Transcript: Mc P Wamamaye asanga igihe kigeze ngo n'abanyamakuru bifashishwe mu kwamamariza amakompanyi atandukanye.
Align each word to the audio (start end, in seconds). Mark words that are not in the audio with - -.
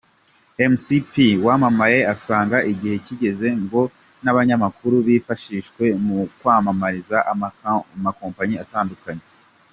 Mc 0.71 0.85
P 1.11 1.13
Wamamaye 1.45 1.99
asanga 2.13 2.57
igihe 2.71 2.95
kigeze 3.05 3.47
ngo 3.63 3.81
n'abanyamakuru 4.23 4.95
bifashishwe 5.07 5.83
mu 6.05 6.17
kwamamariza 6.37 7.17
amakompanyi 8.01 8.55
atandukanye. 8.65 9.25